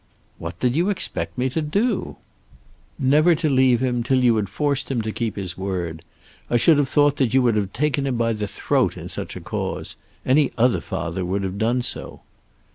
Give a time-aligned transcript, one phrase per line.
[0.39, 2.17] "What did you expect me to do?"
[2.97, 6.03] "Never to leave him till you had forced him to keep his word.
[6.49, 9.35] I should have thought that you would have taken him by the throat in such
[9.35, 9.95] a cause.
[10.25, 12.21] Any other father would have done so."